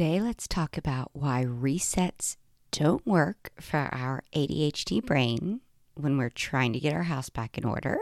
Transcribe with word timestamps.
Today, 0.00 0.22
let's 0.22 0.48
talk 0.48 0.78
about 0.78 1.10
why 1.12 1.44
resets 1.44 2.38
don't 2.70 3.06
work 3.06 3.52
for 3.60 3.76
our 3.92 4.22
ADHD 4.34 5.04
brain 5.04 5.60
when 5.94 6.16
we're 6.16 6.30
trying 6.30 6.72
to 6.72 6.80
get 6.80 6.94
our 6.94 7.02
house 7.02 7.28
back 7.28 7.58
in 7.58 7.66
order, 7.66 7.98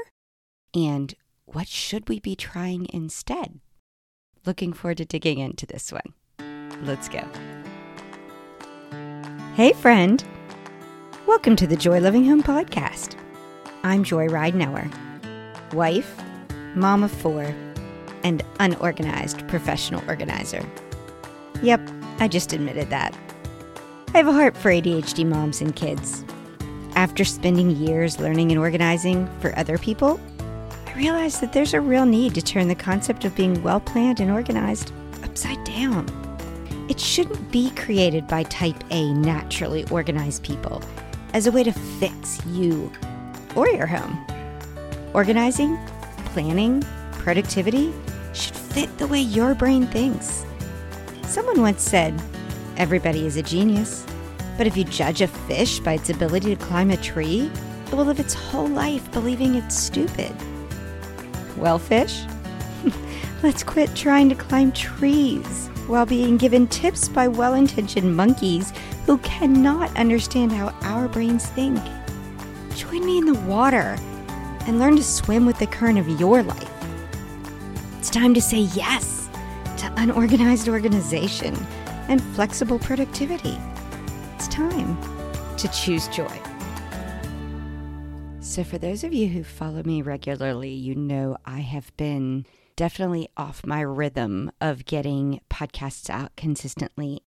and 0.72 1.12
what 1.46 1.66
should 1.66 2.08
we 2.08 2.20
be 2.20 2.36
trying 2.36 2.86
instead? 2.92 3.58
Looking 4.46 4.72
forward 4.72 4.98
to 4.98 5.06
digging 5.06 5.40
into 5.40 5.66
this 5.66 5.90
one. 5.90 6.14
Let's 6.84 7.08
go. 7.08 7.26
Hey, 9.56 9.72
friend. 9.72 10.22
Welcome 11.26 11.56
to 11.56 11.66
the 11.66 11.74
Joy 11.74 11.98
Living 11.98 12.24
Home 12.26 12.44
podcast. 12.44 13.16
I'm 13.82 14.04
Joy 14.04 14.28
Ridenauer, 14.28 14.88
wife, 15.72 16.16
mom 16.76 17.02
of 17.02 17.10
four, 17.10 17.52
and 18.22 18.44
unorganized 18.60 19.48
professional 19.48 20.04
organizer. 20.06 20.64
Yep, 21.62 21.80
I 22.20 22.28
just 22.28 22.52
admitted 22.52 22.90
that. 22.90 23.16
I 24.14 24.18
have 24.18 24.28
a 24.28 24.32
heart 24.32 24.56
for 24.56 24.70
ADHD 24.70 25.26
moms 25.26 25.60
and 25.60 25.74
kids. 25.74 26.24
After 26.94 27.24
spending 27.24 27.70
years 27.70 28.18
learning 28.18 28.50
and 28.50 28.58
organizing 28.58 29.28
for 29.40 29.56
other 29.58 29.78
people, 29.78 30.20
I 30.86 30.94
realized 30.94 31.40
that 31.40 31.52
there's 31.52 31.74
a 31.74 31.80
real 31.80 32.06
need 32.06 32.34
to 32.34 32.42
turn 32.42 32.68
the 32.68 32.74
concept 32.74 33.24
of 33.24 33.36
being 33.36 33.62
well 33.62 33.80
planned 33.80 34.20
and 34.20 34.30
organized 34.30 34.92
upside 35.22 35.62
down. 35.64 36.06
It 36.88 36.98
shouldn't 36.98 37.52
be 37.52 37.70
created 37.70 38.26
by 38.26 38.44
type 38.44 38.82
A 38.90 39.12
naturally 39.12 39.84
organized 39.90 40.42
people 40.42 40.82
as 41.34 41.46
a 41.46 41.52
way 41.52 41.62
to 41.62 41.72
fix 41.72 42.44
you 42.46 42.90
or 43.54 43.68
your 43.68 43.86
home. 43.86 44.24
Organizing, 45.12 45.78
planning, 46.26 46.82
productivity 47.12 47.92
should 48.32 48.56
fit 48.56 48.96
the 48.98 49.06
way 49.06 49.20
your 49.20 49.54
brain 49.54 49.86
thinks. 49.86 50.44
Someone 51.28 51.60
once 51.60 51.82
said, 51.82 52.18
Everybody 52.78 53.26
is 53.26 53.36
a 53.36 53.42
genius, 53.42 54.06
but 54.56 54.66
if 54.66 54.78
you 54.78 54.84
judge 54.84 55.20
a 55.20 55.28
fish 55.28 55.78
by 55.78 55.92
its 55.92 56.08
ability 56.08 56.56
to 56.56 56.64
climb 56.64 56.90
a 56.90 56.96
tree, 56.96 57.50
it 57.86 57.94
will 57.94 58.06
live 58.06 58.18
its 58.18 58.32
whole 58.32 58.66
life 58.66 59.12
believing 59.12 59.54
it's 59.54 59.76
stupid. 59.76 60.34
Well, 61.58 61.78
fish, 61.78 62.22
let's 63.42 63.62
quit 63.62 63.94
trying 63.94 64.30
to 64.30 64.34
climb 64.34 64.72
trees 64.72 65.68
while 65.86 66.06
being 66.06 66.38
given 66.38 66.66
tips 66.66 67.10
by 67.10 67.28
well 67.28 67.52
intentioned 67.52 68.16
monkeys 68.16 68.72
who 69.04 69.18
cannot 69.18 69.94
understand 69.98 70.50
how 70.50 70.68
our 70.80 71.08
brains 71.08 71.44
think. 71.44 71.78
Join 72.74 73.04
me 73.04 73.18
in 73.18 73.26
the 73.26 73.40
water 73.40 73.98
and 74.66 74.78
learn 74.78 74.96
to 74.96 75.04
swim 75.04 75.44
with 75.44 75.58
the 75.58 75.66
current 75.66 75.98
of 75.98 76.08
your 76.18 76.42
life. 76.42 76.72
It's 77.98 78.08
time 78.08 78.32
to 78.32 78.40
say 78.40 78.60
yes 78.60 79.17
to 79.78 79.92
unorganized 79.96 80.68
organization 80.68 81.54
and 82.08 82.22
flexible 82.34 82.78
productivity. 82.78 83.56
It's 84.34 84.48
time 84.48 84.98
to 85.56 85.68
choose 85.68 86.08
joy. 86.08 86.40
So, 88.40 88.64
for 88.64 88.78
those 88.78 89.04
of 89.04 89.12
you 89.12 89.28
who 89.28 89.44
follow 89.44 89.82
me 89.82 90.02
regularly, 90.02 90.70
you 90.72 90.94
know 90.94 91.36
I 91.44 91.60
have 91.60 91.96
been 91.96 92.46
definitely 92.76 93.28
off 93.36 93.66
my 93.66 93.80
rhythm 93.80 94.50
of 94.60 94.84
getting 94.84 95.40
podcasts 95.50 96.08
out 96.08 96.34
consistently. 96.36 97.20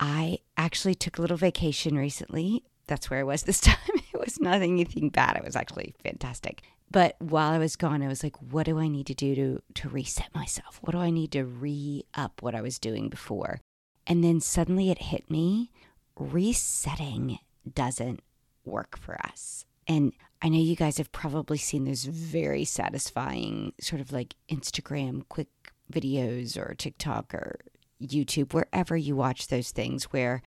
I 0.00 0.38
actually 0.56 0.94
took 0.94 1.18
a 1.18 1.20
little 1.20 1.36
vacation 1.36 1.96
recently. 1.96 2.64
That's 2.86 3.10
where 3.10 3.20
I 3.20 3.24
was 3.24 3.42
this 3.42 3.60
time. 3.62 3.76
It 4.12 4.18
was 4.18 4.40
nothing 4.40 4.72
anything 4.72 5.10
bad. 5.10 5.36
It 5.36 5.44
was 5.44 5.56
actually 5.56 5.94
fantastic. 6.02 6.62
But 6.90 7.16
while 7.18 7.52
I 7.52 7.58
was 7.58 7.76
gone, 7.76 8.02
I 8.02 8.08
was 8.08 8.22
like, 8.22 8.36
what 8.40 8.66
do 8.66 8.78
I 8.78 8.88
need 8.88 9.06
to 9.08 9.14
do 9.14 9.34
to 9.34 9.62
to 9.74 9.88
reset 9.88 10.34
myself? 10.34 10.78
What 10.82 10.92
do 10.92 10.98
I 10.98 11.10
need 11.10 11.32
to 11.32 11.44
re 11.44 12.04
up 12.14 12.42
what 12.42 12.54
I 12.54 12.62
was 12.62 12.78
doing 12.78 13.08
before? 13.08 13.60
And 14.06 14.24
then 14.24 14.40
suddenly 14.40 14.90
it 14.90 15.02
hit 15.02 15.30
me 15.30 15.70
resetting 16.16 17.38
doesn't 17.74 18.20
work 18.64 18.98
for 18.98 19.18
us. 19.26 19.64
And 19.86 20.12
I 20.42 20.48
know 20.48 20.58
you 20.58 20.76
guys 20.76 20.98
have 20.98 21.12
probably 21.12 21.58
seen 21.58 21.84
those 21.84 22.04
very 22.04 22.64
satisfying 22.64 23.72
sort 23.80 24.00
of 24.00 24.12
like 24.12 24.34
Instagram 24.50 25.22
quick 25.28 25.48
videos 25.92 26.56
or 26.56 26.74
TikTok 26.74 27.34
or 27.34 27.60
YouTube, 28.00 28.52
wherever 28.52 28.96
you 28.96 29.16
watch 29.16 29.48
those 29.48 29.70
things, 29.70 30.04
where 30.04 30.42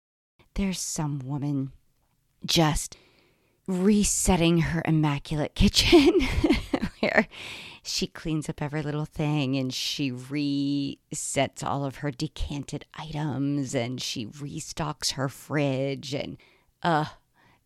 there's 0.55 0.79
some 0.79 1.19
woman 1.19 1.71
just 2.45 2.97
resetting 3.69 4.57
her 4.57 4.81
immaculate 4.83 5.53
kitchen 5.53 6.21
where 6.99 7.27
she 7.83 8.07
cleans 8.07 8.49
up 8.49 8.63
every 8.63 8.81
little 8.81 9.05
thing 9.05 9.55
and 9.55 9.71
she 9.71 10.11
resets 10.11 11.63
all 11.63 11.85
of 11.85 11.97
her 11.97 12.09
decanted 12.09 12.83
items 12.95 13.75
and 13.75 14.01
she 14.01 14.25
restocks 14.25 15.11
her 15.11 15.29
fridge 15.29 16.15
and 16.15 16.37
uh 16.81 17.05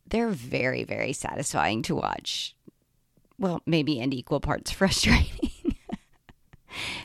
they're 0.06 0.30
very 0.30 0.84
very 0.84 1.13
satisfying 1.13 1.81
to 1.81 1.96
watch 1.96 2.53
well 3.40 3.62
maybe 3.66 4.02
and 4.02 4.13
equal 4.13 4.42
parts 4.42 4.72
frustrating 4.72 5.78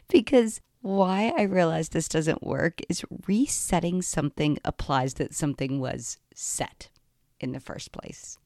because 0.08 0.60
why 0.80 1.32
I 1.36 1.42
realize 1.42 1.90
this 1.90 2.08
doesn't 2.08 2.42
work 2.42 2.80
is 2.88 3.04
resetting 3.28 4.02
something 4.02 4.58
applies 4.64 5.14
that 5.14 5.34
something 5.34 5.78
was 5.78 6.18
set 6.34 6.88
in 7.40 7.52
the 7.52 7.60
first 7.60 7.92
place. 7.92 8.38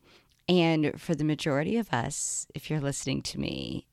And 0.49 1.01
for 1.01 1.15
the 1.15 1.25
majority 1.25 1.77
of 1.77 1.93
us, 1.93 2.47
if 2.55 2.69
you're 2.69 2.81
listening 2.81 3.23
to 3.23 3.39
me, 3.39 3.87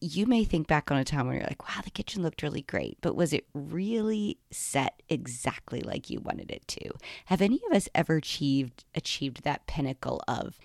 you 0.00 0.26
may 0.26 0.44
think 0.44 0.66
back 0.66 0.90
on 0.90 0.98
a 0.98 1.04
time 1.04 1.26
when 1.26 1.36
you're 1.36 1.44
like, 1.44 1.66
wow, 1.68 1.80
the 1.82 1.90
kitchen 1.90 2.22
looked 2.22 2.42
really 2.42 2.62
great, 2.62 2.98
but 3.00 3.16
was 3.16 3.32
it 3.32 3.46
really 3.54 4.38
set 4.50 5.02
exactly 5.08 5.80
like 5.80 6.10
you 6.10 6.20
wanted 6.20 6.50
it 6.50 6.66
to? 6.68 6.90
Have 7.26 7.40
any 7.40 7.60
of 7.68 7.76
us 7.76 7.88
ever 7.94 8.16
achieved 8.16 8.84
achieved 8.94 9.42
that 9.42 9.66
pinnacle 9.66 10.20
of 10.28 10.58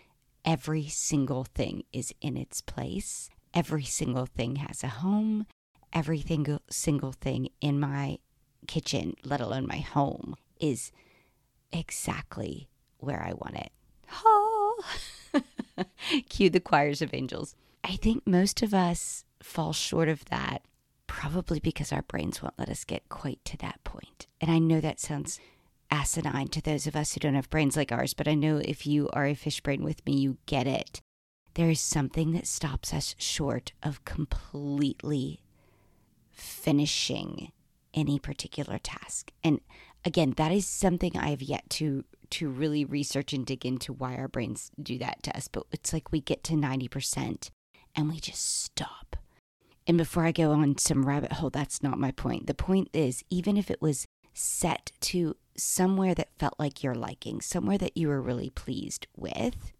every 0.43 0.87
single 0.87 1.43
thing 1.43 1.83
is 1.93 2.13
in 2.19 2.35
its 2.35 2.61
place? 2.61 3.29
Every 3.53 3.83
single 3.83 4.25
thing 4.25 4.57
has 4.57 4.83
a 4.83 4.87
home. 4.87 5.45
Every 5.93 6.19
single, 6.19 6.61
single 6.69 7.13
thing 7.13 7.49
in 7.61 7.79
my 7.79 8.17
kitchen, 8.67 9.15
let 9.23 9.39
alone 9.39 9.65
my 9.65 9.77
home, 9.77 10.35
is 10.59 10.91
exactly 11.71 12.67
where 12.97 13.23
I 13.23 13.33
want 13.33 13.55
it. 13.55 13.71
Cue 16.29 16.49
the 16.49 16.59
choirs 16.59 17.01
of 17.01 17.13
angels. 17.13 17.55
I 17.83 17.95
think 17.97 18.25
most 18.25 18.61
of 18.61 18.73
us 18.73 19.25
fall 19.41 19.73
short 19.73 20.09
of 20.09 20.25
that, 20.25 20.63
probably 21.07 21.59
because 21.59 21.91
our 21.91 22.01
brains 22.01 22.41
won't 22.41 22.57
let 22.57 22.69
us 22.69 22.83
get 22.83 23.09
quite 23.09 23.43
to 23.45 23.57
that 23.57 23.83
point. 23.83 24.27
And 24.41 24.49
I 24.49 24.59
know 24.59 24.81
that 24.81 24.99
sounds 24.99 25.39
asinine 25.91 26.47
to 26.49 26.61
those 26.61 26.87
of 26.87 26.95
us 26.95 27.13
who 27.13 27.19
don't 27.19 27.35
have 27.35 27.49
brains 27.49 27.77
like 27.77 27.91
ours, 27.91 28.13
but 28.13 28.27
I 28.27 28.33
know 28.33 28.57
if 28.57 28.87
you 28.87 29.09
are 29.13 29.25
a 29.25 29.33
fish 29.35 29.61
brain 29.61 29.83
with 29.83 30.05
me, 30.05 30.13
you 30.17 30.37
get 30.45 30.67
it. 30.67 31.01
There 31.53 31.69
is 31.69 31.79
something 31.79 32.33
that 32.33 32.47
stops 32.47 32.93
us 32.93 33.15
short 33.17 33.71
of 33.81 34.03
completely 34.03 35.41
finishing 36.31 37.51
any 37.93 38.19
particular 38.19 38.77
task. 38.77 39.31
And 39.43 39.61
again, 40.03 40.33
that 40.37 40.51
is 40.51 40.67
something 40.67 41.15
I 41.15 41.29
have 41.29 41.41
yet 41.41 41.69
to 41.71 42.03
to 42.31 42.49
really 42.49 42.85
research 42.85 43.33
and 43.33 43.45
dig 43.45 43.65
into 43.65 43.93
why 43.93 44.15
our 44.15 44.27
brains 44.27 44.71
do 44.81 44.97
that 44.99 45.23
to 45.23 45.35
us. 45.35 45.47
But 45.47 45.63
it's 45.71 45.93
like 45.93 46.11
we 46.11 46.21
get 46.21 46.43
to 46.45 46.53
90% 46.53 47.49
and 47.95 48.09
we 48.09 48.19
just 48.19 48.63
stop. 48.63 49.15
And 49.87 49.97
before 49.97 50.25
I 50.25 50.31
go 50.31 50.51
on 50.51 50.77
some 50.77 51.05
rabbit 51.05 51.33
hole, 51.33 51.49
that's 51.49 51.83
not 51.83 51.99
my 51.99 52.11
point. 52.11 52.47
The 52.47 52.53
point 52.53 52.89
is, 52.93 53.23
even 53.29 53.55
if 53.57 53.69
it 53.69 53.81
was 53.81 54.05
set 54.33 54.91
to 54.99 55.35
somewhere 55.55 56.13
that 56.15 56.37
felt 56.37 56.55
like 56.59 56.83
your 56.83 56.95
liking, 56.95 57.39
somewhere 57.41 57.77
that 57.77 57.95
you 57.95 58.07
were 58.07 58.21
really 58.21 58.49
pleased 58.49 59.07
with, 59.15 59.73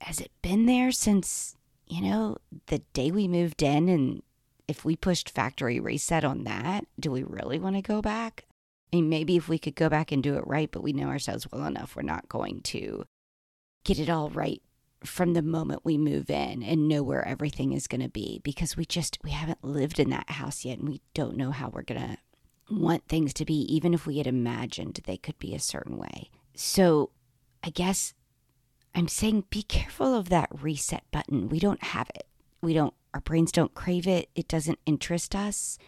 has 0.00 0.20
it 0.20 0.32
been 0.42 0.66
there 0.66 0.90
since, 0.90 1.56
you 1.86 2.02
know, 2.02 2.36
the 2.66 2.80
day 2.92 3.10
we 3.10 3.28
moved 3.28 3.62
in 3.62 3.88
and 3.88 4.22
if 4.68 4.84
we 4.84 4.96
pushed 4.96 5.30
factory 5.30 5.78
reset 5.78 6.24
on 6.24 6.44
that, 6.44 6.86
do 6.98 7.10
we 7.10 7.22
really 7.22 7.58
want 7.58 7.76
to 7.76 7.82
go 7.82 8.02
back? 8.02 8.44
Mean, 8.92 9.08
maybe 9.08 9.36
if 9.36 9.48
we 9.48 9.58
could 9.58 9.74
go 9.74 9.88
back 9.88 10.12
and 10.12 10.22
do 10.22 10.36
it 10.36 10.46
right, 10.46 10.70
but 10.70 10.82
we 10.82 10.92
know 10.92 11.08
ourselves 11.08 11.46
well 11.50 11.64
enough, 11.64 11.96
we're 11.96 12.02
not 12.02 12.28
going 12.28 12.60
to 12.62 13.04
get 13.84 13.98
it 13.98 14.10
all 14.10 14.28
right 14.30 14.62
from 15.04 15.32
the 15.32 15.42
moment 15.42 15.84
we 15.84 15.98
move 15.98 16.30
in 16.30 16.62
and 16.62 16.88
know 16.88 17.02
where 17.02 17.26
everything 17.26 17.72
is 17.72 17.86
going 17.86 18.00
to 18.00 18.08
be 18.08 18.40
because 18.44 18.76
we 18.76 18.84
just 18.84 19.18
we 19.24 19.30
haven't 19.30 19.64
lived 19.64 19.98
in 19.98 20.10
that 20.10 20.30
house 20.30 20.64
yet 20.64 20.78
and 20.78 20.88
we 20.88 21.00
don't 21.14 21.36
know 21.36 21.50
how 21.50 21.68
we're 21.68 21.82
going 21.82 22.00
to 22.00 22.16
want 22.70 23.06
things 23.08 23.34
to 23.34 23.44
be 23.44 23.54
even 23.74 23.92
if 23.92 24.06
we 24.06 24.18
had 24.18 24.26
imagined 24.26 25.00
they 25.04 25.16
could 25.16 25.38
be 25.38 25.54
a 25.54 25.60
certain 25.60 25.96
way. 25.96 26.30
So, 26.54 27.10
I 27.64 27.70
guess 27.70 28.14
I'm 28.94 29.08
saying 29.08 29.44
be 29.50 29.62
careful 29.62 30.14
of 30.14 30.28
that 30.28 30.50
reset 30.52 31.04
button. 31.10 31.48
We 31.48 31.58
don't 31.58 31.82
have 31.82 32.10
it. 32.14 32.26
We 32.60 32.74
don't 32.74 32.94
our 33.14 33.20
brains 33.20 33.52
don't 33.52 33.74
crave 33.74 34.06
it. 34.06 34.30
It 34.34 34.48
doesn't 34.48 34.78
interest 34.86 35.34
us. 35.34 35.78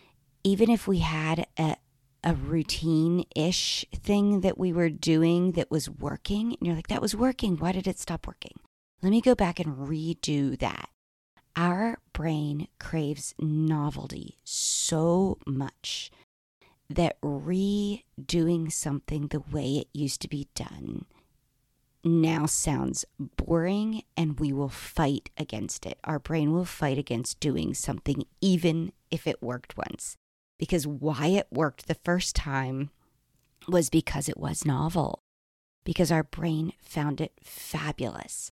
Even 0.43 0.69
if 0.71 0.87
we 0.87 0.99
had 0.99 1.47
a, 1.59 1.77
a 2.25 2.35
routine 2.35 3.25
ish 3.37 3.85
thing 3.95 4.41
that 4.41 4.59
we 4.59 4.73
were 4.73 4.89
doing 4.89 5.53
that 5.53 5.71
was 5.71 5.91
working, 5.91 6.57
and 6.59 6.67
you're 6.67 6.75
like, 6.75 6.89
that 6.89 7.03
was 7.03 7.15
working. 7.15 7.57
Why 7.57 7.73
did 7.73 7.87
it 7.87 7.99
stop 7.99 8.27
working? 8.27 8.59
Let 9.03 9.11
me 9.11 9.21
go 9.21 9.35
back 9.35 9.61
and 9.61 9.77
redo 9.77 10.59
that. 10.59 10.89
Our 11.55 11.99
brain 12.13 12.69
craves 12.81 13.35
novelty 13.39 14.39
so 14.43 15.39
much 15.47 16.11
that 16.89 17.21
redoing 17.21 18.73
something 18.73 19.29
the 19.29 19.41
way 19.41 19.77
it 19.77 19.89
used 19.93 20.21
to 20.23 20.29
be 20.29 20.49
done 20.55 21.05
now 22.05 22.45
sounds 22.45 23.05
boring 23.19 24.03
and 24.17 24.39
we 24.39 24.53
will 24.53 24.69
fight 24.69 25.31
against 25.39 25.87
it. 25.87 25.99
Our 26.05 26.19
brain 26.19 26.53
will 26.53 26.65
fight 26.65 26.99
against 26.99 27.41
doing 27.41 27.73
something 27.73 28.25
even 28.41 28.93
if 29.11 29.27
it 29.27 29.43
worked 29.43 29.77
once. 29.77 30.17
Because 30.59 30.87
why 30.87 31.29
it 31.29 31.49
worked 31.51 31.87
the 31.87 31.95
first 31.95 32.37
time 32.37 32.91
was 33.69 33.91
because 33.91 34.29
it 34.29 34.39
was 34.39 34.65
novel, 34.65 35.21
because 35.85 36.13
our 36.13 36.23
brain 36.23 36.73
found 36.81 37.21
it 37.21 37.33
fabulous. 37.43 38.51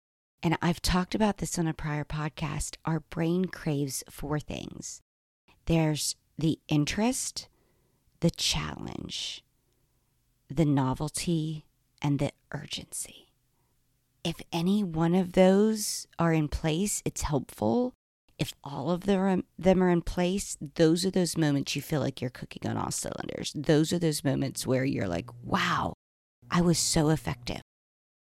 And 0.43 0.57
I've 0.61 0.81
talked 0.81 1.15
about 1.15 1.37
this 1.37 1.57
on 1.57 1.67
a 1.67 1.73
prior 1.73 2.05
podcast. 2.05 2.77
Our 2.85 2.99
brain 2.99 3.45
craves 3.45 4.03
four 4.09 4.39
things 4.39 5.01
there's 5.65 6.15
the 6.37 6.59
interest, 6.69 7.49
the 8.21 8.29
challenge, 8.29 9.43
the 10.49 10.65
novelty, 10.65 11.65
and 12.01 12.19
the 12.19 12.31
urgency. 12.53 13.33
If 14.23 14.41
any 14.51 14.83
one 14.83 15.15
of 15.15 15.33
those 15.33 16.07
are 16.17 16.31
in 16.31 16.47
place, 16.47 17.01
it's 17.05 17.23
helpful. 17.23 17.93
If 18.39 18.53
all 18.63 18.91
of 18.91 19.05
them 19.05 19.43
are 19.83 19.89
in 19.89 20.01
place, 20.03 20.57
those 20.75 21.05
are 21.05 21.11
those 21.11 21.37
moments 21.37 21.75
you 21.75 21.81
feel 21.81 22.01
like 22.01 22.21
you're 22.21 22.29
cooking 22.29 22.69
on 22.69 22.77
all 22.77 22.91
cylinders. 22.91 23.51
Those 23.55 23.91
are 23.91 23.99
those 23.99 24.23
moments 24.23 24.67
where 24.67 24.85
you're 24.85 25.07
like, 25.07 25.29
wow, 25.43 25.93
I 26.51 26.61
was 26.61 26.77
so 26.77 27.09
effective. 27.09 27.61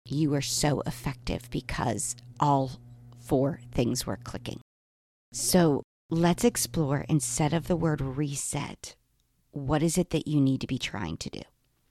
You 0.05 0.29
were 0.29 0.41
so 0.41 0.81
effective 0.85 1.49
because 1.49 2.15
all 2.39 2.73
four 3.19 3.61
things 3.71 4.05
were 4.05 4.17
clicking. 4.17 4.61
So 5.33 5.81
let's 6.11 6.43
explore 6.43 7.05
instead 7.09 7.53
of 7.53 7.67
the 7.67 7.75
word 7.75 7.99
reset, 7.99 8.95
what 9.51 9.81
is 9.81 9.97
it 9.97 10.11
that 10.11 10.27
you 10.27 10.39
need 10.39 10.61
to 10.61 10.67
be 10.67 10.77
trying 10.77 11.17
to 11.17 11.29
do? 11.31 11.41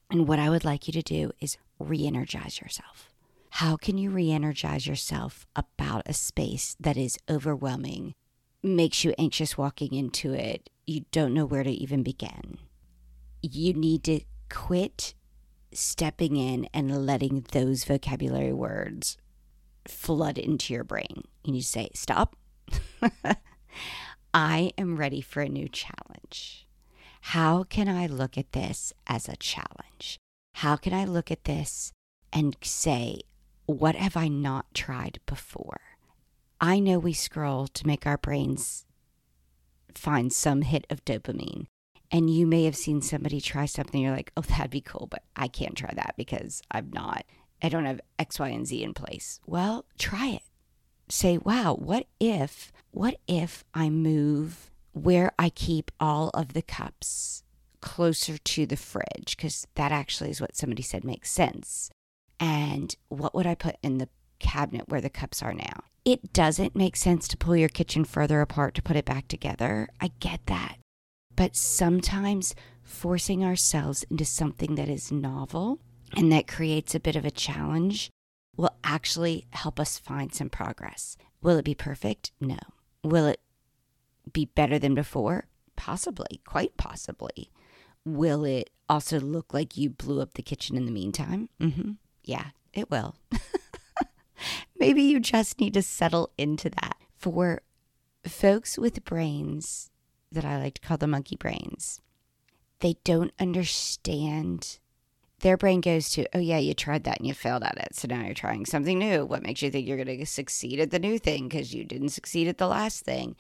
And 0.09 0.29
what 0.29 0.39
I 0.39 0.51
would 0.51 0.65
like 0.65 0.87
you 0.87 0.93
to 0.93 1.03
do 1.03 1.33
is 1.41 1.57
re 1.81 2.07
energize 2.07 2.61
yourself. 2.61 3.14
How 3.59 3.77
can 3.77 3.99
you 3.99 4.11
re 4.11 4.33
energize 4.33 4.85
yourself 4.85 5.47
about 5.55 6.03
a 6.07 6.13
space 6.13 6.75
that 6.81 6.97
is 6.97 7.21
overwhelming, 7.31 8.17
makes 8.65 9.05
you 9.05 9.15
anxious 9.17 9.57
walking 9.57 9.95
into 9.95 10.33
it? 10.33 10.71
You 10.89 11.05
don't 11.13 11.33
know 11.33 11.45
where 11.45 11.63
to 11.63 11.71
even 11.71 12.03
begin. 12.03 12.59
You 13.43 13.73
need 13.73 14.03
to 14.05 14.23
quit 14.51 15.15
stepping 15.73 16.37
in 16.37 16.69
and 16.75 17.07
letting 17.07 17.47
those 17.53 17.85
vocabulary 17.85 18.53
words 18.53 19.19
flood 19.87 20.37
into 20.37 20.75
your 20.75 20.83
brain. 20.83 21.23
You 21.45 21.53
need 21.53 21.61
to 21.61 21.67
say, 21.67 21.91
Stop. 21.95 22.35
I 24.35 24.73
am 24.77 24.97
ready 24.97 25.21
for 25.21 25.43
a 25.43 25.49
new 25.49 25.69
challenge. 25.69 26.67
How 27.21 27.63
can 27.63 27.89
I 27.89 28.09
look 28.09 28.37
at 28.37 28.51
this 28.51 28.93
as 29.07 29.29
a 29.29 29.37
challenge? 29.37 30.19
How 30.55 30.75
can 30.75 30.93
I 30.93 31.05
look 31.05 31.31
at 31.31 31.45
this 31.45 31.93
and 32.33 32.57
say, 32.61 33.21
what 33.67 33.95
have 33.95 34.17
I 34.17 34.29
not 34.29 34.73
tried 34.75 35.21
before? 35.27 35.81
I 36.61 36.79
know 36.79 36.99
we 36.99 37.13
scroll 37.13 37.67
to 37.69 37.87
make 37.87 38.07
our 38.07 38.19
brains 38.19 38.87
find 39.95 40.33
some 40.33 40.63
hit 40.63 40.87
of 40.91 41.05
dopamine. 41.05 41.67
And 42.11 42.31
you 42.31 42.47
may 42.47 42.65
have 42.65 42.77
seen 42.77 43.03
somebody 43.03 43.41
try 43.41 43.67
something, 43.67 44.01
you're 44.01 44.15
like, 44.15 44.33
oh, 44.37 44.43
that'd 44.43 44.71
be 44.71 44.81
cool, 44.81 45.09
but 45.11 45.25
I 45.35 45.49
can't 45.49 45.77
try 45.77 45.93
that 45.95 46.15
because 46.17 46.63
I'm 46.71 46.91
not, 46.93 47.25
I 47.63 47.69
don't 47.69 47.87
have 47.87 48.01
X, 48.19 48.39
Y, 48.39 48.49
and 48.49 48.67
Z 48.67 48.83
in 48.83 48.95
place. 48.95 49.41
Well, 49.47 49.85
try 49.99 50.29
it. 50.29 50.43
Say, 51.09 51.39
wow, 51.39 51.75
what 51.75 52.07
if, 52.21 52.73
what 52.93 53.17
if 53.27 53.65
I 53.75 53.91
move 53.91 54.71
where 54.93 55.33
I 55.39 55.51
keep 55.51 55.91
all 55.99 56.31
of 56.31 56.53
the 56.53 56.63
cups 56.63 57.43
closer 57.85 58.39
to 58.39 58.65
the 58.65 58.77
fridge 58.77 59.37
because 59.37 59.67
that 59.75 59.93
actually 59.93 60.31
is 60.31 60.41
what 60.41 60.57
somebody 60.57 60.83
said 60.83 61.05
makes 61.05 61.31
sense. 61.31 61.91
And 62.41 62.95
what 63.09 63.35
would 63.35 63.47
I 63.47 63.55
put 63.55 63.77
in 63.83 63.99
the 63.99 64.09
cabinet 64.39 64.89
where 64.89 65.01
the 65.01 65.11
cups 65.11 65.43
are 65.43 65.55
now? 65.55 65.85
It 66.05 66.33
doesn't 66.33 66.77
make 66.77 66.97
sense 66.97 67.27
to 67.29 67.37
pull 67.37 67.57
your 67.57 67.69
kitchen 67.69 68.05
further 68.05 68.41
apart 68.41 68.75
to 68.75 68.83
put 68.83 68.97
it 68.97 69.05
back 69.05 69.29
together. 69.29 69.89
I 70.01 70.11
get 70.21 70.41
that. 70.47 70.77
But 71.35 71.57
sometimes 71.57 72.55
forcing 72.83 73.43
ourselves 73.43 74.05
into 74.11 74.25
something 74.25 74.75
that 74.75 74.89
is 74.89 75.11
novel 75.11 75.81
and 76.17 76.31
that 76.31 76.47
creates 76.47 76.95
a 76.95 77.01
bit 77.01 77.17
of 77.17 77.25
a 77.25 77.31
challenge 77.31 78.11
will 78.57 78.77
actually 78.85 79.47
help 79.51 79.81
us 79.81 79.99
find 79.99 80.33
some 80.33 80.51
progress. 80.51 81.17
Will 81.43 81.59
it 81.59 81.65
be 81.65 81.75
perfect? 81.75 82.33
No. 82.41 82.59
Will 83.03 83.27
it 83.27 83.41
be 84.33 84.45
better 84.45 84.79
than 84.79 84.95
before? 84.95 85.47
Possibly, 85.77 86.41
quite 86.47 86.77
possibly. 86.77 87.51
Will 88.05 88.45
it 88.45 88.71
also 88.89 89.19
look 89.19 89.53
like 89.53 89.77
you 89.77 89.91
blew 89.91 90.21
up 90.21 90.35
the 90.35 90.43
kitchen 90.43 90.77
in 90.77 90.85
the 90.85 90.93
meantime? 90.93 91.49
Mm-hmm. 91.61 91.93
Yeah, 92.25 92.47
it 92.73 92.91
will. 92.91 93.15
Maybe 94.79 95.03
you 95.03 95.21
just 95.21 95.61
need 95.61 95.75
to 95.75 95.83
settle 95.83 96.31
into 96.37 96.71
that. 96.71 96.97
For 97.17 97.63
folks 98.27 98.77
with 98.77 99.05
brains 99.05 99.91
that 100.31 100.45
I 100.45 100.59
like 100.59 100.75
to 100.75 100.81
call 100.81 100.97
the 100.97 101.07
monkey 101.07 101.37
brains, 101.37 102.01
they 102.81 102.97
don't 103.05 103.33
understand. 103.39 104.79
Their 105.41 105.57
brain 105.57 105.81
goes 105.81 106.11
to, 106.11 106.27
oh, 106.35 106.41
yeah, 106.41 106.59
you 106.59 106.75
tried 106.75 107.05
that 107.05 107.19
and 107.19 107.27
you 107.27 107.35
failed 107.35 107.63
at 107.63 107.79
it. 107.79 107.95
So 107.95 108.09
now 108.09 108.25
you're 108.25 108.35
trying 108.35 108.67
something 108.67 108.99
new. 108.99 109.25
What 109.25 109.43
makes 109.43 109.63
you 109.63 109.71
think 109.71 109.87
you're 109.87 110.03
going 110.03 110.19
to 110.19 110.27
succeed 110.27 110.81
at 110.81 110.91
the 110.91 110.99
new 110.99 111.19
thing 111.19 111.49
because 111.49 111.75
you 111.75 111.85
didn't 111.85 112.11
succeed 112.11 112.49
at 112.49 112.59
the 112.59 112.69
last 112.69 113.05
thing? 113.05 113.37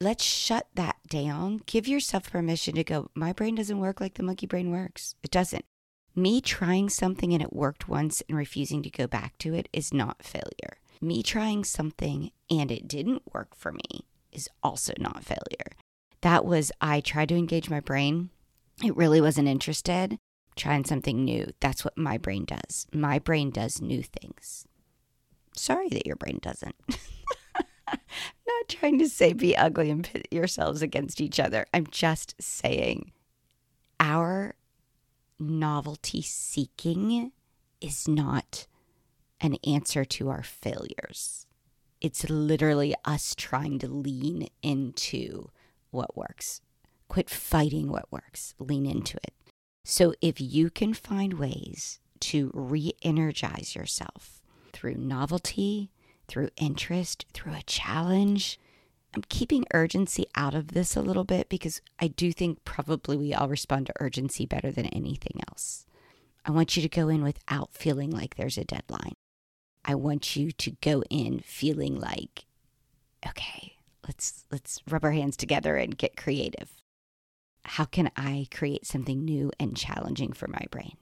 let's 0.00 0.24
shut 0.24 0.66
that 0.74 0.96
down. 1.08 1.60
Give 1.66 1.86
yourself 1.86 2.30
permission 2.30 2.74
to 2.74 2.84
go, 2.84 3.10
my 3.14 3.32
brain 3.32 3.54
doesn't 3.54 3.78
work 3.78 4.00
like 4.00 4.14
the 4.14 4.22
monkey 4.22 4.46
brain 4.46 4.70
works. 4.70 5.14
It 5.22 5.30
doesn't. 5.30 5.64
Me 6.14 6.40
trying 6.40 6.88
something 6.88 7.32
and 7.32 7.42
it 7.42 7.52
worked 7.52 7.88
once 7.88 8.22
and 8.28 8.36
refusing 8.36 8.82
to 8.82 8.90
go 8.90 9.06
back 9.06 9.38
to 9.38 9.54
it 9.54 9.68
is 9.72 9.92
not 9.92 10.22
failure. 10.22 10.78
Me 11.00 11.22
trying 11.22 11.64
something 11.64 12.30
and 12.50 12.70
it 12.70 12.88
didn't 12.88 13.22
work 13.32 13.54
for 13.54 13.72
me 13.72 14.04
is 14.32 14.48
also 14.62 14.92
not 14.98 15.24
failure. 15.24 15.76
That 16.20 16.44
was, 16.44 16.70
I 16.80 17.00
tried 17.00 17.28
to 17.30 17.36
engage 17.36 17.70
my 17.70 17.80
brain. 17.80 18.30
It 18.84 18.96
really 18.96 19.20
wasn't 19.20 19.48
interested. 19.48 20.18
Trying 20.56 20.84
something 20.84 21.24
new. 21.24 21.52
That's 21.60 21.84
what 21.84 21.96
my 21.96 22.18
brain 22.18 22.44
does. 22.44 22.86
My 22.92 23.18
brain 23.18 23.50
does 23.50 23.80
new 23.80 24.02
things. 24.02 24.66
Sorry 25.56 25.88
that 25.88 26.06
your 26.06 26.16
brain 26.16 26.38
doesn't. 26.42 26.74
not 27.88 28.68
trying 28.68 28.98
to 28.98 29.08
say 29.08 29.32
be 29.32 29.56
ugly 29.56 29.90
and 29.90 30.04
pit 30.04 30.28
yourselves 30.30 30.82
against 30.82 31.20
each 31.20 31.40
other. 31.40 31.66
I'm 31.72 31.86
just 31.86 32.34
saying 32.40 33.12
our 33.98 34.54
novelty 35.40 36.22
seeking 36.22 37.32
is 37.80 38.06
not 38.06 38.66
an 39.40 39.56
answer 39.66 40.04
to 40.04 40.28
our 40.28 40.42
failures. 40.42 41.46
It's 42.00 42.28
literally 42.28 42.94
us 43.04 43.34
trying 43.34 43.78
to 43.80 43.88
lean 43.88 44.48
into 44.62 45.50
what 45.90 46.16
works. 46.16 46.60
Quit 47.08 47.28
fighting 47.28 47.90
what 47.90 48.10
works, 48.10 48.54
lean 48.58 48.86
into 48.86 49.16
it. 49.18 49.34
So 49.84 50.14
if 50.20 50.40
you 50.40 50.70
can 50.70 50.94
find 50.94 51.34
ways 51.34 52.00
to 52.20 52.50
re 52.54 52.92
energize 53.02 53.74
yourself 53.74 54.40
through 54.72 54.94
novelty, 54.94 55.90
through 56.28 56.50
interest, 56.56 57.26
through 57.32 57.54
a 57.54 57.62
challenge. 57.62 58.58
I'm 59.14 59.22
keeping 59.28 59.64
urgency 59.74 60.26
out 60.36 60.54
of 60.54 60.68
this 60.68 60.96
a 60.96 61.02
little 61.02 61.24
bit 61.24 61.48
because 61.48 61.80
I 61.98 62.08
do 62.08 62.32
think 62.32 62.64
probably 62.64 63.16
we 63.16 63.34
all 63.34 63.48
respond 63.48 63.86
to 63.86 63.92
urgency 63.98 64.46
better 64.46 64.70
than 64.70 64.86
anything 64.86 65.40
else. 65.48 65.84
I 66.44 66.52
want 66.52 66.76
you 66.76 66.82
to 66.82 66.88
go 66.88 67.08
in 67.08 67.22
without 67.22 67.72
feeling 67.72 68.10
like 68.10 68.36
there's 68.36 68.56
a 68.56 68.64
deadline. 68.64 69.14
I 69.84 69.94
want 69.94 70.36
you 70.36 70.52
to 70.52 70.70
go 70.80 71.02
in 71.10 71.40
feeling 71.40 71.98
like, 71.98 72.46
okay, 73.26 73.76
let's 74.06 74.44
let's 74.50 74.80
rub 74.88 75.04
our 75.04 75.12
hands 75.12 75.36
together 75.36 75.76
and 75.76 75.98
get 75.98 76.16
creative. 76.16 76.70
How 77.64 77.84
can 77.84 78.10
I 78.16 78.46
create 78.50 78.86
something 78.86 79.24
new 79.24 79.50
and 79.58 79.76
challenging 79.76 80.32
for 80.32 80.48
my 80.48 80.64
brain? 80.70 80.96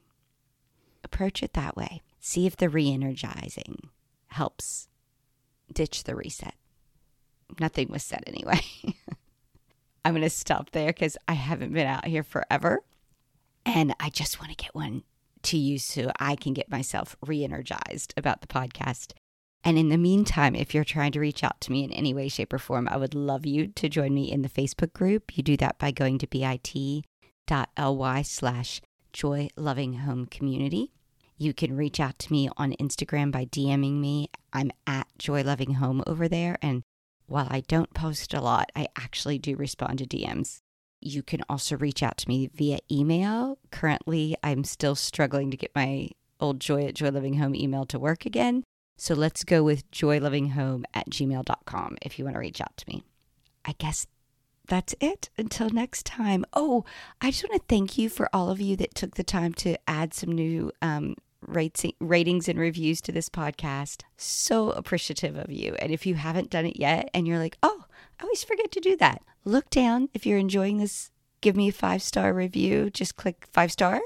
Approach 1.05 1.43
it 1.43 1.53
that 1.53 1.77
way. 1.77 2.03
See 2.21 2.47
if 2.47 2.57
the 2.57 2.69
re-energizing 2.69 3.91
helps 4.29 4.89
ditch 5.73 6.05
the 6.05 6.17
reset. 6.17 6.55
Nothing 7.61 7.89
was 7.89 8.03
said 8.03 8.25
anyway. 8.27 8.61
I'm 10.05 10.15
going 10.15 10.23
to 10.23 10.31
stop 10.31 10.71
there 10.71 10.89
because 10.89 11.17
I 11.27 11.35
haven't 11.35 11.73
been 11.73 11.87
out 11.87 12.07
here 12.07 12.23
forever. 12.23 12.83
And 13.67 13.95
I 14.01 14.11
just 14.11 14.41
want 14.41 14.51
to 14.51 14.57
get 14.57 14.75
one 14.75 15.03
to 15.43 15.59
you 15.59 15.79
so 15.79 16.11
I 16.19 16.37
can 16.37 16.55
get 16.55 16.71
myself 16.71 17.17
re 17.27 17.45
energized 17.45 18.15
about 18.17 18.41
the 18.41 18.47
podcast. 18.47 19.13
And 19.65 19.77
in 19.77 19.89
the 19.89 19.99
meantime, 19.99 20.55
if 20.55 20.73
you're 20.73 20.85
trying 20.85 21.13
to 21.13 21.21
reach 21.21 21.43
out 21.43 21.61
to 21.63 21.73
me 21.73 21.85
in 21.85 21.93
any 21.93 22.15
way, 22.15 22.29
shape, 22.29 22.53
or 22.53 22.59
form, 22.59 22.89
I 22.89 22.97
would 22.97 23.15
love 23.15 23.45
you 23.45 23.67
to 23.67 23.89
join 23.89 24.15
me 24.15 24.31
in 24.31 24.43
the 24.43 24.49
Facebook 24.49 24.93
group. 24.93 25.37
You 25.37 25.43
do 25.43 25.57
that 25.59 25.79
by 25.79 25.91
going 25.91 26.19
to 26.19 26.27
bit.ly 26.27 28.23
slash 28.23 28.81
joy 29.13 29.49
loving 29.57 29.95
home 29.95 30.27
community. 30.27 30.93
You 31.37 31.55
can 31.55 31.77
reach 31.77 32.01
out 32.01 32.19
to 32.21 32.33
me 32.33 32.49
on 32.57 32.73
Instagram 32.81 33.31
by 33.31 33.45
DMing 33.45 34.01
me. 34.01 34.29
I'm 34.53 34.71
at 34.87 35.07
Joy 35.19 35.43
Loving 35.43 35.75
Home 35.75 36.03
over 36.07 36.29
there. 36.29 36.59
And 36.61 36.83
while 37.29 37.47
I 37.51 37.61
don't 37.61 37.93
post 37.93 38.35
a 38.35 38.41
lot, 38.41 38.73
I 38.75 38.89
actually 38.97 39.39
do 39.39 39.55
respond 39.55 39.99
to 39.99 40.07
DMs. 40.07 40.61
You 41.01 41.23
can 41.23 41.43
also 41.49 41.77
reach 41.77 42.03
out 42.03 42.17
to 42.19 42.29
me 42.29 42.51
via 42.53 42.79
email. 42.91 43.59
Currently, 43.71 44.37
I'm 44.43 44.65
still 44.65 44.95
struggling 44.95 45.51
to 45.51 45.57
get 45.57 45.71
my 45.75 46.09
old 46.41 46.59
Joy 46.59 46.87
at 46.87 46.95
Joy 46.95 47.11
Living 47.11 47.35
Home 47.35 47.55
email 47.55 47.85
to 47.87 47.99
work 47.99 48.27
again. 48.27 48.65
So 48.97 49.15
let's 49.15 49.45
go 49.45 49.63
with 49.63 49.89
joylivinghome 49.93 50.85
at 50.93 51.11
gmail.com 51.11 51.99
if 52.03 52.19
you 52.19 52.25
want 52.25 52.35
to 52.35 52.41
reach 52.41 52.61
out 52.61 52.77
to 52.79 52.85
me. 52.89 53.05
I 53.65 53.75
guess 53.79 54.07
that's 54.67 54.95
it. 55.01 55.29
Until 55.37 55.71
next 55.71 56.07
time. 56.07 56.45
Oh, 56.53 56.85
I 57.21 57.31
just 57.31 57.45
want 57.45 57.61
to 57.61 57.67
thank 57.69 57.99
you 57.99 58.09
for 58.09 58.29
all 58.33 58.51
of 58.51 58.61
you 58.61 58.75
that 58.77 58.95
took 58.95 59.15
the 59.15 59.25
time 59.25 59.53
to 59.55 59.77
add 59.87 60.15
some 60.15 60.33
new 60.33 60.73
um, 60.83 61.15
ratings 61.41 62.49
and 62.49 62.59
reviews 62.59 63.01
to 63.03 63.13
this 63.13 63.29
podcast. 63.29 64.03
So 64.17 64.71
appreciative 64.71 65.37
of 65.37 65.51
you. 65.51 65.77
And 65.79 65.93
if 65.93 66.07
you 66.07 66.15
haven't 66.15 66.51
done 66.51 66.67
it 66.67 66.79
yet 66.79 67.11
and 67.15 67.27
you're 67.27 67.39
like, 67.39 67.59
oh, 67.63 67.85
I 68.19 68.25
always 68.25 68.45
forget 68.45 68.71
to 68.73 68.81
do 68.81 68.97
that, 68.97 69.23
look 69.45 69.71
down. 69.71 70.09
If 70.15 70.27
you're 70.27 70.39
enjoying 70.39 70.79
this, 70.79 71.11
give 71.41 71.57
me 71.57 71.69
a 71.69 71.73
five 71.73 72.03
star 72.03 72.33
review. 72.33 72.91
Just 72.91 73.17
click 73.17 73.47
five 73.53 73.73
star. 73.73 74.01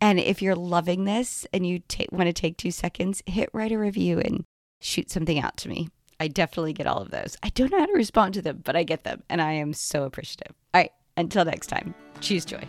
And 0.00 0.18
if 0.18 0.40
you're 0.40 0.54
loving 0.54 1.04
this 1.04 1.46
and 1.52 1.66
you 1.66 1.82
want 2.12 2.26
to 2.26 2.32
take 2.32 2.56
two 2.56 2.70
seconds, 2.70 3.22
hit 3.26 3.50
write 3.52 3.72
a 3.72 3.78
review 3.78 4.20
and 4.20 4.44
shoot 4.80 5.10
something 5.10 5.38
out 5.40 5.56
to 5.58 5.68
me. 5.68 5.88
I 6.20 6.28
definitely 6.28 6.72
get 6.72 6.86
all 6.86 7.00
of 7.00 7.10
those. 7.10 7.36
I 7.42 7.48
don't 7.50 7.70
know 7.70 7.78
how 7.78 7.86
to 7.86 7.92
respond 7.92 8.34
to 8.34 8.42
them, 8.42 8.62
but 8.64 8.76
I 8.76 8.82
get 8.82 9.04
them. 9.04 9.22
And 9.28 9.40
I 9.40 9.52
am 9.52 9.72
so 9.72 10.04
appreciative. 10.04 10.54
All 10.74 10.80
right. 10.80 10.92
Until 11.16 11.44
next 11.44 11.66
time, 11.66 11.94
choose 12.20 12.44
joy. 12.44 12.62